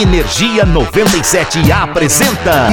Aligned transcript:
Energia 0.00 0.64
97 0.64 1.72
apresenta. 1.72 2.68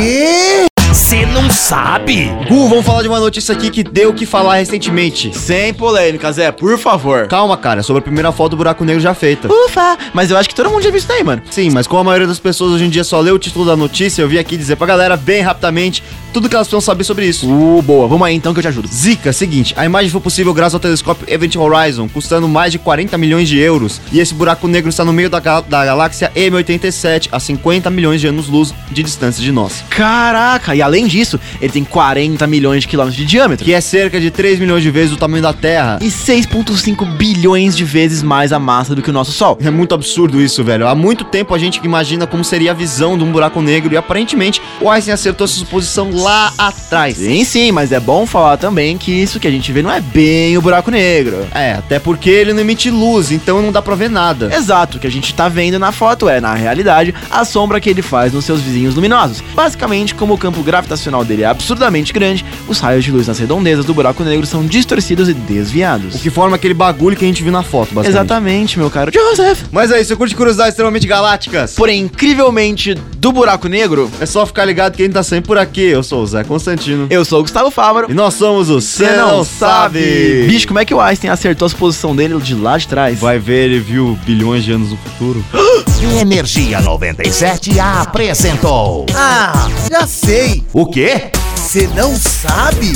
Não 1.35 1.49
sabe? 1.51 2.31
Gu, 2.47 2.69
vamos 2.69 2.85
falar 2.85 3.01
de 3.01 3.09
uma 3.09 3.19
notícia 3.19 3.51
aqui 3.53 3.69
que 3.69 3.83
deu 3.83 4.11
o 4.11 4.13
que 4.13 4.25
falar 4.25 4.55
recentemente. 4.55 5.37
Sem 5.37 5.73
polêmicas, 5.73 6.37
é, 6.39 6.49
por 6.49 6.77
favor. 6.79 7.27
Calma, 7.27 7.57
cara, 7.57 7.83
sobre 7.83 7.99
a 7.99 8.01
primeira 8.01 8.31
foto 8.31 8.51
do 8.51 8.57
buraco 8.57 8.85
negro 8.85 9.01
já 9.01 9.13
feita. 9.13 9.49
Ufa, 9.51 9.97
mas 10.13 10.31
eu 10.31 10.37
acho 10.37 10.47
que 10.47 10.55
todo 10.55 10.69
mundo 10.69 10.81
já 10.81 10.89
viu 10.89 10.97
isso 10.97 11.07
daí, 11.09 11.25
mano. 11.25 11.41
Sim, 11.51 11.69
mas 11.71 11.87
como 11.87 11.99
a 11.99 12.03
maioria 12.05 12.25
das 12.27 12.39
pessoas 12.39 12.71
hoje 12.71 12.85
em 12.85 12.89
dia 12.89 13.03
só 13.03 13.19
lê 13.19 13.31
o 13.31 13.37
título 13.37 13.65
da 13.65 13.75
notícia, 13.75 14.21
eu 14.21 14.29
vim 14.29 14.37
aqui 14.37 14.55
dizer 14.55 14.77
pra 14.77 14.87
galera 14.87 15.17
bem 15.17 15.41
rapidamente 15.41 16.01
tudo 16.31 16.49
que 16.49 16.55
elas 16.55 16.67
precisam 16.67 16.81
saber 16.81 17.03
sobre 17.03 17.25
isso. 17.25 17.47
Uh, 17.49 17.81
boa, 17.81 18.07
vamos 18.07 18.25
aí 18.27 18.35
então 18.35 18.53
que 18.53 18.59
eu 18.59 18.61
te 18.61 18.67
ajudo. 18.69 18.87
Zica, 18.89 19.31
seguinte, 19.33 19.73
a 19.77 19.85
imagem 19.85 20.09
foi 20.09 20.19
possível 20.21 20.53
graças 20.53 20.73
ao 20.73 20.79
telescópio 20.79 21.25
Event 21.33 21.55
Horizon, 21.55 22.07
custando 22.09 22.47
mais 22.47 22.71
de 22.71 22.79
40 22.79 23.17
milhões 23.17 23.47
de 23.49 23.57
euros. 23.59 23.99
E 24.11 24.19
esse 24.19 24.33
buraco 24.33 24.67
negro 24.67 24.89
está 24.89 25.03
no 25.05 25.13
meio 25.13 25.29
da, 25.29 25.39
ga- 25.39 25.61
da 25.61 25.85
galáxia 25.85 26.31
M87, 26.35 27.29
a 27.31 27.39
50 27.39 27.89
milhões 27.89 28.19
de 28.21 28.27
anos-luz 28.27 28.73
de 28.91 29.01
distância 29.03 29.41
de 29.41 29.51
nós. 29.51 29.83
Caraca, 29.89 30.75
e 30.75 30.81
além 30.81 31.07
disso, 31.07 31.24
ele 31.61 31.71
tem 31.71 31.83
40 31.83 32.45
milhões 32.47 32.81
de 32.81 32.87
quilômetros 32.87 33.17
de 33.17 33.25
diâmetro. 33.25 33.65
Que 33.65 33.73
é 33.73 33.81
cerca 33.81 34.19
de 34.19 34.29
3 34.29 34.59
milhões 34.59 34.83
de 34.83 34.91
vezes 34.91 35.13
o 35.13 35.17
tamanho 35.17 35.43
da 35.43 35.53
Terra. 35.53 35.99
E 36.01 36.07
6,5 36.07 37.05
bilhões 37.17 37.75
de 37.75 37.83
vezes 37.83 38.21
mais 38.21 38.51
a 38.51 38.59
massa 38.59 38.95
do 38.95 39.01
que 39.01 39.09
o 39.09 39.13
nosso 39.13 39.31
Sol. 39.31 39.57
É 39.61 39.69
muito 39.69 39.93
absurdo 39.95 40.41
isso, 40.41 40.63
velho. 40.63 40.87
Há 40.87 40.95
muito 40.95 41.23
tempo 41.23 41.53
a 41.53 41.57
gente 41.57 41.79
imagina 41.83 42.27
como 42.27 42.43
seria 42.43 42.71
a 42.71 42.73
visão 42.73 43.17
de 43.17 43.23
um 43.23 43.31
buraco 43.31 43.61
negro 43.61 43.93
e 43.93 43.97
aparentemente 43.97 44.61
o 44.81 44.89
Einstein 44.89 45.13
acertou 45.13 45.45
essa 45.45 45.55
suposição 45.55 46.11
lá 46.13 46.53
atrás. 46.57 47.17
Sim, 47.17 47.43
sim, 47.43 47.71
mas 47.71 47.91
é 47.91 47.99
bom 47.99 48.25
falar 48.25 48.57
também 48.57 48.97
que 48.97 49.11
isso 49.11 49.39
que 49.39 49.47
a 49.47 49.51
gente 49.51 49.71
vê 49.71 49.81
não 49.81 49.91
é 49.91 50.01
bem 50.01 50.57
o 50.57 50.61
buraco 50.61 50.91
negro. 50.91 51.47
É, 51.53 51.73
até 51.73 51.99
porque 51.99 52.29
ele 52.29 52.53
não 52.53 52.61
emite 52.61 52.89
luz, 52.89 53.31
então 53.31 53.61
não 53.61 53.71
dá 53.71 53.81
pra 53.81 53.95
ver 53.95 54.09
nada. 54.09 54.53
Exato, 54.53 54.97
o 54.97 54.99
que 54.99 55.07
a 55.07 55.11
gente 55.11 55.33
tá 55.33 55.47
vendo 55.47 55.79
na 55.79 55.91
foto 55.91 56.27
é, 56.27 56.41
na 56.41 56.53
realidade, 56.53 57.13
a 57.29 57.45
sombra 57.45 57.79
que 57.79 57.89
ele 57.89 58.01
faz 58.01 58.33
nos 58.33 58.45
seus 58.45 58.61
vizinhos 58.61 58.95
luminosos. 58.95 59.43
Basicamente, 59.53 60.15
como 60.15 60.33
o 60.33 60.37
campo 60.37 60.61
gravitacional 60.63 61.14
dele 61.23 61.43
é 61.43 61.45
absurdamente 61.45 62.11
grande, 62.11 62.43
os 62.67 62.79
raios 62.79 63.03
de 63.03 63.11
luz 63.11 63.27
nas 63.27 63.39
redondezas 63.39 63.85
do 63.85 63.93
buraco 63.93 64.23
negro 64.23 64.45
são 64.45 64.65
distorcidos 64.65 65.29
e 65.29 65.33
desviados. 65.33 66.15
O 66.15 66.19
que 66.19 66.29
forma 66.29 66.55
aquele 66.55 66.73
bagulho 66.73 67.15
que 67.15 67.23
a 67.23 67.27
gente 67.27 67.43
viu 67.43 67.51
na 67.51 67.63
foto, 67.63 67.93
basicamente. 67.93 68.09
Exatamente, 68.09 68.79
meu 68.79 68.89
caro 68.89 69.11
Joseph. 69.13 69.63
Mas 69.71 69.91
é 69.91 69.99
isso, 70.01 70.09
você 70.09 70.15
curte 70.15 70.35
curiosidades 70.35 70.73
extremamente 70.73 71.07
galácticas? 71.07 71.75
Porém, 71.75 72.01
incrivelmente, 72.01 72.95
do 73.25 73.31
buraco 73.31 73.67
negro, 73.67 74.07
É 74.19 74.25
só 74.27 74.45
ficar 74.45 74.65
ligado 74.65 74.95
que 74.95 75.01
a 75.01 75.05
gente 75.05 75.15
tá 75.15 75.23
sempre 75.23 75.47
por 75.47 75.57
aqui. 75.57 75.81
Eu 75.81 76.03
sou 76.03 76.21
o 76.21 76.27
Zé 76.27 76.43
Constantino. 76.43 77.07
eu 77.09 77.25
sou 77.25 77.39
o 77.39 77.41
Gustavo 77.41 77.71
Fávaro. 77.71 78.05
E 78.11 78.13
nós 78.13 78.35
somos 78.35 78.69
o 78.69 78.79
Cê 78.79 79.15
Não 79.15 79.43
Sabe. 79.43 80.45
Bicho, 80.47 80.67
como 80.67 80.77
é 80.77 80.85
que 80.85 80.93
o 80.93 81.01
Einstein 81.01 81.31
acertou 81.31 81.67
a 81.67 81.71
posição 81.71 82.15
dele 82.15 82.39
de 82.39 82.53
lá 82.53 82.77
de 82.77 82.87
trás? 82.87 83.19
Vai 83.19 83.39
ver, 83.39 83.71
ele 83.71 83.79
viu 83.79 84.15
bilhões 84.27 84.63
de 84.63 84.73
anos 84.73 84.91
no 84.91 84.97
futuro. 84.97 85.43
Energia 86.21 86.79
97 86.81 87.79
apresentou. 87.79 89.07
Ah, 89.15 89.69
já 89.89 90.05
sei. 90.05 90.63
O 90.71 90.85
quê? 90.85 91.31
Você 91.55 91.89
não 91.95 92.15
sabe? 92.15 92.93